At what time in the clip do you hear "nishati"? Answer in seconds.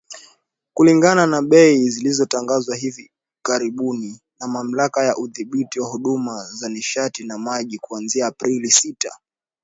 6.69-7.23